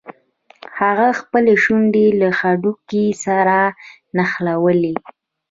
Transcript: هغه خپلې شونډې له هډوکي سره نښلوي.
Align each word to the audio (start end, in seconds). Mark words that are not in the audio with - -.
هغه 0.79 1.07
خپلې 1.19 1.53
شونډې 1.63 2.07
له 2.21 2.27
هډوکي 2.39 3.05
سره 3.25 3.57
نښلوي. 4.15 4.95